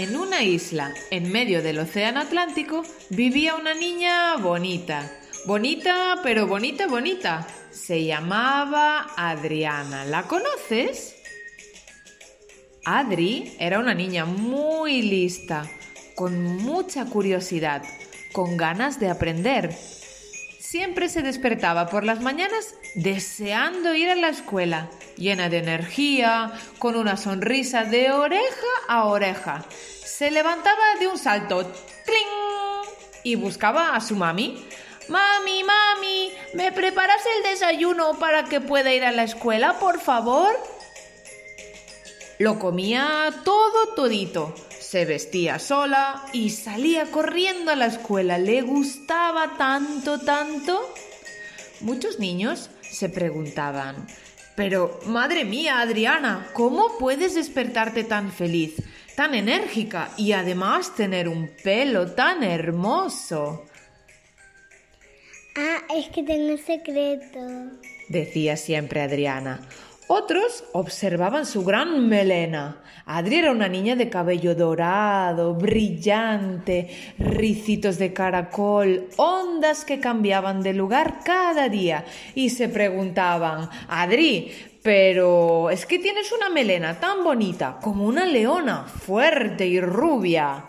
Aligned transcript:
En 0.00 0.14
una 0.14 0.44
isla, 0.44 0.94
en 1.10 1.32
medio 1.32 1.60
del 1.60 1.80
Océano 1.80 2.20
Atlántico, 2.20 2.84
vivía 3.10 3.56
una 3.56 3.74
niña 3.74 4.36
bonita. 4.36 5.10
Bonita, 5.44 6.20
pero 6.22 6.46
bonita, 6.46 6.86
bonita. 6.86 7.44
Se 7.72 8.04
llamaba 8.04 9.08
Adriana. 9.16 10.04
¿La 10.04 10.22
conoces? 10.22 11.16
Adri 12.84 13.56
era 13.58 13.80
una 13.80 13.92
niña 13.92 14.24
muy 14.24 15.02
lista, 15.02 15.68
con 16.14 16.44
mucha 16.58 17.06
curiosidad, 17.06 17.82
con 18.30 18.56
ganas 18.56 19.00
de 19.00 19.10
aprender. 19.10 19.76
Siempre 20.70 21.08
se 21.08 21.22
despertaba 21.22 21.86
por 21.86 22.04
las 22.04 22.20
mañanas 22.20 22.74
deseando 22.94 23.94
ir 23.94 24.10
a 24.10 24.14
la 24.14 24.28
escuela, 24.28 24.90
llena 25.16 25.48
de 25.48 25.56
energía, 25.56 26.52
con 26.78 26.94
una 26.94 27.16
sonrisa 27.16 27.84
de 27.84 28.12
oreja 28.12 28.66
a 28.86 29.06
oreja. 29.06 29.64
Se 30.04 30.30
levantaba 30.30 30.96
de 31.00 31.06
un 31.06 31.16
salto 31.16 31.64
¡tling! 32.04 32.92
y 33.22 33.36
buscaba 33.36 33.96
a 33.96 34.02
su 34.02 34.14
mami. 34.14 34.62
Mami, 35.08 35.64
mami, 35.64 36.32
¿me 36.52 36.70
preparas 36.70 37.22
el 37.38 37.50
desayuno 37.50 38.18
para 38.18 38.44
que 38.44 38.60
pueda 38.60 38.92
ir 38.92 39.06
a 39.06 39.12
la 39.12 39.22
escuela, 39.22 39.78
por 39.78 39.98
favor? 39.98 40.54
Lo 42.38 42.58
comía 42.58 43.32
todo 43.42 43.94
todito. 43.94 44.54
Se 44.90 45.04
vestía 45.04 45.58
sola 45.58 46.24
y 46.32 46.48
salía 46.48 47.10
corriendo 47.10 47.70
a 47.70 47.76
la 47.76 47.84
escuela. 47.84 48.38
Le 48.38 48.62
gustaba 48.62 49.58
tanto, 49.58 50.18
tanto. 50.18 50.80
Muchos 51.82 52.18
niños 52.18 52.70
se 52.80 53.10
preguntaban, 53.10 54.06
pero 54.56 54.98
madre 55.04 55.44
mía, 55.44 55.80
Adriana, 55.80 56.48
¿cómo 56.54 56.96
puedes 56.98 57.34
despertarte 57.34 58.02
tan 58.02 58.32
feliz, 58.32 58.76
tan 59.14 59.34
enérgica 59.34 60.08
y 60.16 60.32
además 60.32 60.94
tener 60.94 61.28
un 61.28 61.50
pelo 61.62 62.12
tan 62.12 62.42
hermoso? 62.42 63.66
Ah, 65.54 65.82
es 65.94 66.08
que 66.08 66.22
tengo 66.22 66.52
un 66.52 66.58
secreto. 66.64 67.40
Decía 68.08 68.56
siempre 68.56 69.02
Adriana. 69.02 69.68
Otros 70.10 70.64
observaban 70.72 71.44
su 71.44 71.64
gran 71.64 72.08
melena. 72.08 72.82
Adri 73.04 73.36
era 73.36 73.52
una 73.52 73.68
niña 73.68 73.94
de 73.94 74.08
cabello 74.08 74.54
dorado, 74.54 75.52
brillante, 75.52 77.14
ricitos 77.18 77.98
de 77.98 78.14
caracol, 78.14 79.08
ondas 79.18 79.84
que 79.84 80.00
cambiaban 80.00 80.62
de 80.62 80.72
lugar 80.72 81.20
cada 81.24 81.68
día 81.68 82.06
y 82.34 82.48
se 82.48 82.70
preguntaban, 82.70 83.68
Adri, 83.86 84.50
pero 84.82 85.68
es 85.68 85.84
que 85.84 85.98
tienes 85.98 86.32
una 86.32 86.48
melena 86.48 86.98
tan 86.98 87.22
bonita 87.22 87.78
como 87.82 88.06
una 88.06 88.24
leona, 88.24 88.84
fuerte 88.84 89.66
y 89.66 89.78
rubia. 89.78 90.64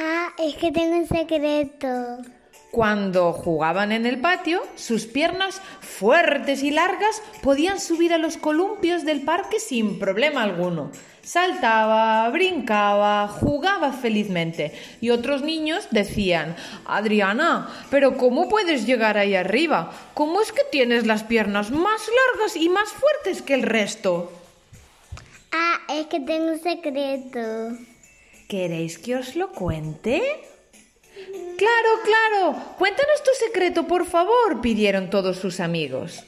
Ah, 0.00 0.30
es 0.38 0.56
que 0.56 0.72
tengo 0.72 0.96
un 0.96 1.06
secreto. 1.06 2.18
Cuando 2.70 3.32
jugaban 3.32 3.90
en 3.90 4.06
el 4.06 4.20
patio, 4.20 4.62
sus 4.76 5.06
piernas 5.06 5.60
fuertes 5.80 6.62
y 6.62 6.70
largas 6.70 7.20
podían 7.42 7.80
subir 7.80 8.12
a 8.14 8.18
los 8.18 8.36
columpios 8.36 9.04
del 9.04 9.22
parque 9.22 9.58
sin 9.58 9.98
problema 9.98 10.44
alguno. 10.44 10.92
Saltaba, 11.22 12.28
brincaba, 12.30 13.26
jugaba 13.26 13.92
felizmente 13.92 14.72
y 15.00 15.10
otros 15.10 15.42
niños 15.42 15.88
decían 15.90 16.54
Adriana, 16.86 17.68
pero 17.90 18.16
¿cómo 18.16 18.48
puedes 18.48 18.86
llegar 18.86 19.18
ahí 19.18 19.34
arriba? 19.34 19.92
¿Cómo 20.14 20.40
es 20.40 20.52
que 20.52 20.62
tienes 20.70 21.06
las 21.06 21.24
piernas 21.24 21.72
más 21.72 22.08
largas 22.34 22.56
y 22.56 22.68
más 22.68 22.88
fuertes 22.90 23.42
que 23.42 23.54
el 23.54 23.62
resto? 23.62 24.32
Ah, 25.50 25.80
es 25.88 26.06
que 26.06 26.20
tengo 26.20 26.52
un 26.52 26.60
secreto. 26.60 27.76
¿Queréis 28.48 28.98
que 28.98 29.16
os 29.16 29.34
lo 29.34 29.50
cuente? 29.50 30.22
Claro, 31.56 31.88
claro. 32.04 32.74
Cuéntanos 32.78 33.22
tu 33.22 33.30
secreto, 33.46 33.86
por 33.86 34.06
favor, 34.06 34.60
pidieron 34.60 35.10
todos 35.10 35.36
sus 35.36 35.60
amigos. 35.60 36.24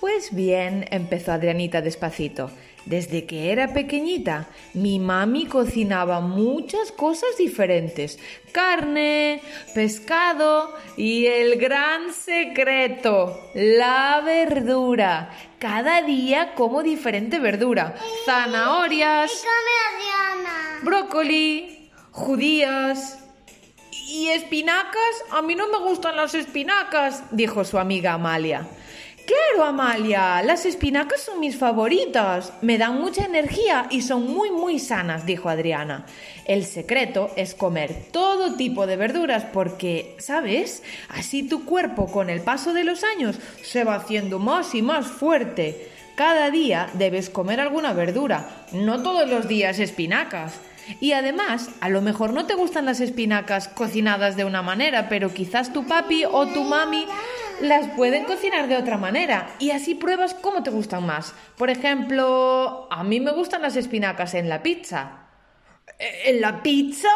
Pues 0.00 0.34
bien, 0.34 0.86
empezó 0.90 1.32
Adrianita 1.32 1.80
despacito. 1.80 2.50
Desde 2.84 3.24
que 3.24 3.50
era 3.50 3.72
pequeñita, 3.72 4.46
mi 4.74 4.98
mami 4.98 5.46
cocinaba 5.46 6.20
muchas 6.20 6.92
cosas 6.92 7.30
diferentes. 7.38 8.18
Carne, 8.52 9.40
pescado 9.74 10.74
y 10.98 11.24
el 11.26 11.56
gran 11.56 12.12
secreto, 12.12 13.50
la 13.54 14.20
verdura. 14.22 15.30
Cada 15.58 16.02
día 16.02 16.54
como 16.54 16.82
diferente 16.82 17.38
verdura. 17.38 17.94
Zanahorias, 18.26 19.32
brócoli, 20.82 21.90
judías, 22.10 23.23
¿Y 24.14 24.28
espinacas? 24.28 25.24
A 25.32 25.42
mí 25.42 25.56
no 25.56 25.66
me 25.66 25.78
gustan 25.78 26.14
las 26.14 26.36
espinacas, 26.36 27.24
dijo 27.32 27.64
su 27.64 27.80
amiga 27.80 28.12
Amalia. 28.12 28.64
Claro, 29.26 29.64
Amalia, 29.64 30.40
las 30.44 30.66
espinacas 30.66 31.20
son 31.20 31.40
mis 31.40 31.56
favoritas. 31.56 32.52
Me 32.62 32.78
dan 32.78 33.00
mucha 33.00 33.24
energía 33.24 33.88
y 33.90 34.02
son 34.02 34.32
muy, 34.32 34.52
muy 34.52 34.78
sanas, 34.78 35.26
dijo 35.26 35.48
Adriana. 35.48 36.06
El 36.46 36.64
secreto 36.64 37.32
es 37.34 37.56
comer 37.56 38.04
todo 38.12 38.54
tipo 38.54 38.86
de 38.86 38.94
verduras 38.94 39.46
porque, 39.52 40.14
¿sabes? 40.20 40.84
Así 41.08 41.48
tu 41.48 41.64
cuerpo 41.64 42.06
con 42.06 42.30
el 42.30 42.40
paso 42.40 42.72
de 42.72 42.84
los 42.84 43.02
años 43.02 43.40
se 43.64 43.82
va 43.82 43.96
haciendo 43.96 44.38
más 44.38 44.76
y 44.76 44.82
más 44.82 45.08
fuerte. 45.08 45.90
Cada 46.14 46.52
día 46.52 46.88
debes 46.92 47.30
comer 47.30 47.58
alguna 47.58 47.92
verdura, 47.92 48.64
no 48.70 49.02
todos 49.02 49.28
los 49.28 49.48
días 49.48 49.80
espinacas. 49.80 50.52
Y 51.00 51.12
además, 51.12 51.70
a 51.80 51.88
lo 51.88 52.02
mejor 52.02 52.32
no 52.32 52.46
te 52.46 52.54
gustan 52.54 52.86
las 52.86 53.00
espinacas 53.00 53.68
cocinadas 53.68 54.36
de 54.36 54.44
una 54.44 54.62
manera, 54.62 55.08
pero 55.08 55.32
quizás 55.32 55.72
tu 55.72 55.86
papi 55.86 56.24
o 56.24 56.46
tu 56.46 56.64
mami 56.64 57.06
las 57.60 57.88
pueden 57.88 58.24
cocinar 58.24 58.68
de 58.68 58.76
otra 58.76 58.98
manera 58.98 59.54
y 59.58 59.70
así 59.70 59.94
pruebas 59.94 60.34
cómo 60.34 60.62
te 60.62 60.70
gustan 60.70 61.06
más. 61.06 61.34
Por 61.56 61.70
ejemplo, 61.70 62.88
a 62.90 63.04
mí 63.04 63.20
me 63.20 63.32
gustan 63.32 63.62
las 63.62 63.76
espinacas 63.76 64.34
en 64.34 64.48
la 64.48 64.62
pizza. 64.62 65.28
¿En 65.98 66.40
la 66.40 66.62
pizza? 66.62 67.08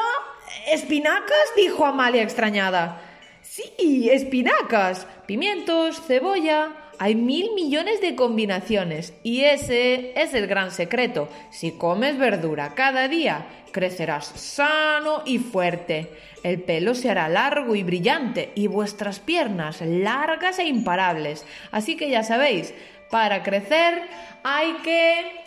¿Espinacas? 0.71 1.53
dijo 1.57 1.85
Amalia 1.85 2.23
extrañada. 2.23 3.01
Sí, 3.43 4.09
espinacas, 4.11 5.07
pimientos, 5.27 6.01
cebolla, 6.07 6.69
hay 6.99 7.15
mil 7.15 7.55
millones 7.55 8.01
de 8.01 8.17
combinaciones 8.17 9.15
y 9.23 9.45
ese 9.45 10.21
es 10.21 10.35
el 10.35 10.47
gran 10.47 10.71
secreto. 10.71 11.29
Si 11.51 11.73
comes 11.73 12.19
verdura 12.19 12.75
cada 12.75 13.09
día, 13.09 13.47
crecerás 13.73 14.27
sano 14.27 15.23
y 15.25 15.39
fuerte. 15.39 16.13
El 16.43 16.61
pelo 16.63 16.95
se 16.95 17.11
hará 17.11 17.29
largo 17.29 17.75
y 17.75 17.83
brillante 17.83 18.53
y 18.55 18.67
vuestras 18.67 19.21
piernas 19.21 19.81
largas 19.81 20.59
e 20.59 20.65
imparables. 20.65 21.47
Así 21.71 21.97
que 21.97 22.11
ya 22.11 22.23
sabéis, 22.23 22.75
para 23.11 23.43
crecer 23.43 24.03
hay 24.43 24.73
que... 24.85 25.45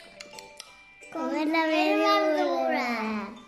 Comer 1.12 1.48
la 1.48 1.68
verdura. 1.68 3.41